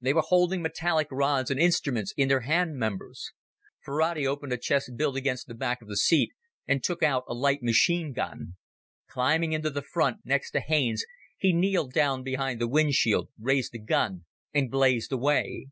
[0.00, 3.32] They were holding metallic rods and instruments in their hand members.
[3.84, 6.32] Ferrati opened a chest built against the back of the seat
[6.66, 8.56] and took out a light machine gun.
[9.06, 11.04] Climbing into the front, next to Haines,
[11.36, 15.66] he kneeled down behind the windshield, raised the gun, and blazed away.